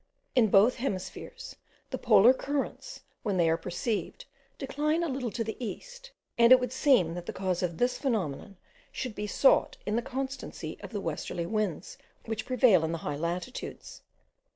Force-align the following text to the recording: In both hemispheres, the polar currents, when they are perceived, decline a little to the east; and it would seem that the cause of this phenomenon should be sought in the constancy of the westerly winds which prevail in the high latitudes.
In 0.35 0.47
both 0.49 0.77
hemispheres, 0.77 1.57
the 1.91 1.99
polar 1.99 2.33
currents, 2.33 3.01
when 3.21 3.37
they 3.37 3.47
are 3.51 3.55
perceived, 3.55 4.25
decline 4.57 5.03
a 5.03 5.07
little 5.07 5.29
to 5.29 5.43
the 5.43 5.63
east; 5.63 6.09
and 6.39 6.51
it 6.51 6.59
would 6.59 6.71
seem 6.71 7.13
that 7.13 7.27
the 7.27 7.31
cause 7.31 7.61
of 7.61 7.77
this 7.77 7.99
phenomenon 7.99 8.57
should 8.91 9.13
be 9.13 9.27
sought 9.27 9.77
in 9.85 9.95
the 9.95 10.01
constancy 10.01 10.79
of 10.81 10.89
the 10.89 11.01
westerly 11.01 11.45
winds 11.45 11.99
which 12.25 12.47
prevail 12.47 12.83
in 12.83 12.93
the 12.93 12.97
high 13.05 13.15
latitudes. 13.15 14.01